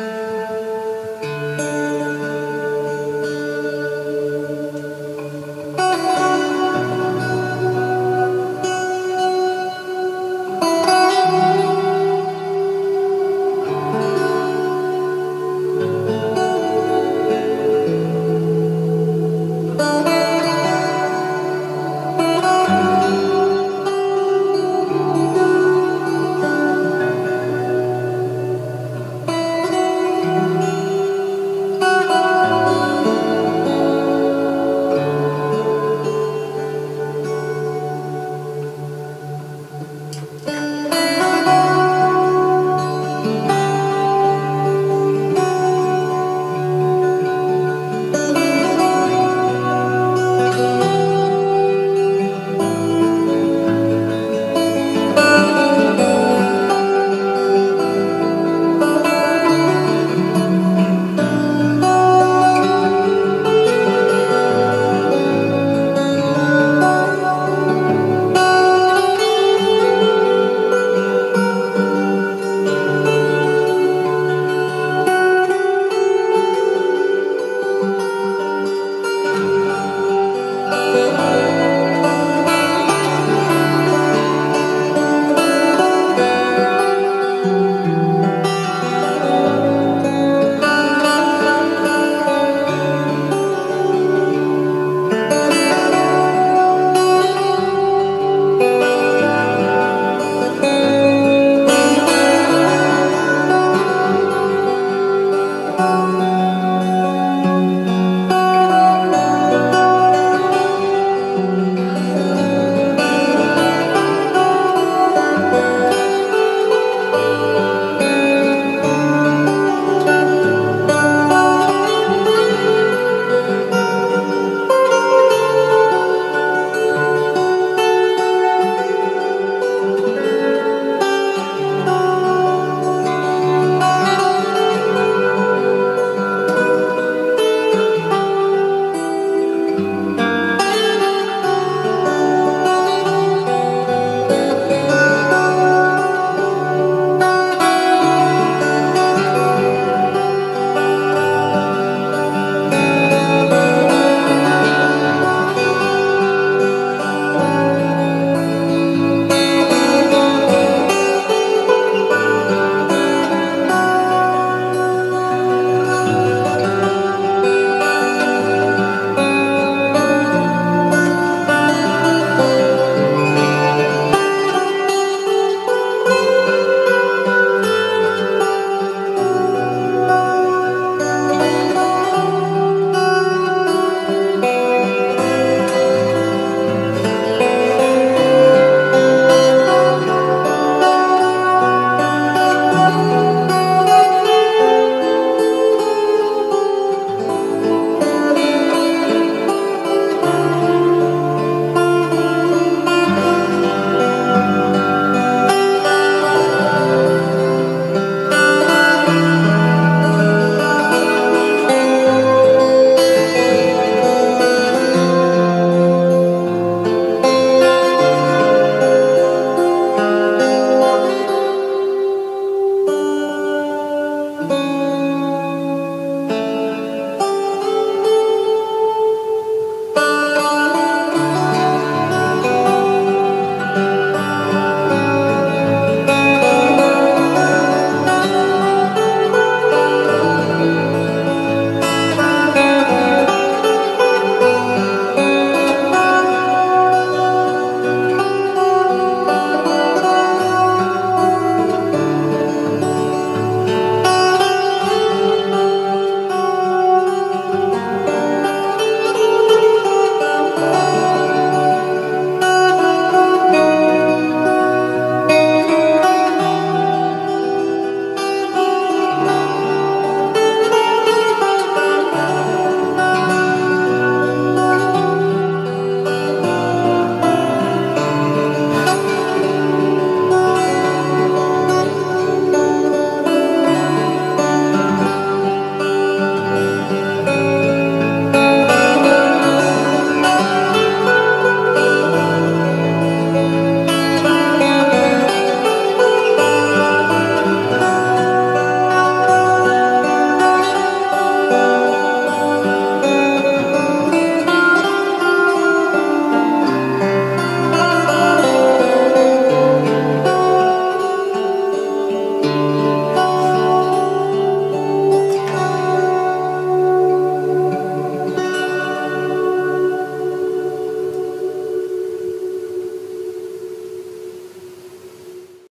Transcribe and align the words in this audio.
Música 0.00 0.59